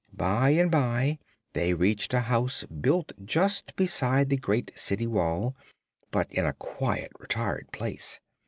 By 0.17 0.49
and 0.49 0.71
by 0.71 1.19
they 1.53 1.75
reached 1.75 2.11
a 2.15 2.21
house 2.21 2.63
built 2.63 3.11
just 3.23 3.75
beside 3.75 4.29
the 4.29 4.35
great 4.37 4.71
city 4.75 5.05
wall, 5.05 5.55
but 6.09 6.31
in 6.31 6.43
a 6.43 6.53
quiet, 6.53 7.11
retired 7.19 7.71
place. 7.71 8.19